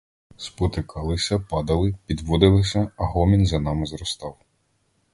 Спотикалися, 0.37 1.39
падали, 1.39 1.95
підводилися, 2.05 2.91
а 2.97 3.05
гомін 3.05 3.45
за 3.45 3.59
нами 3.59 3.85
зростав. 3.85 4.37